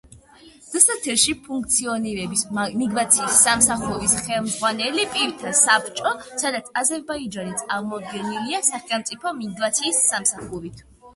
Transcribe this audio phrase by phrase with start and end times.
[0.75, 10.87] დსთ-ში ფუნქციონირებს მიგრაციის სამსახურის ხელმძღვანელ პირთა საბჭო, სადაც აზერბაიჯანი წარმოდგენილია სახელმწიფო მიგრაციის სამსახურით.